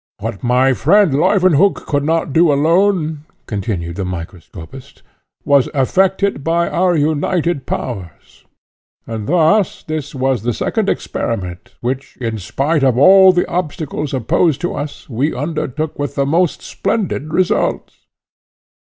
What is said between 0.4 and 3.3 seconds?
my friend, Leuwenhock, could not do alone,"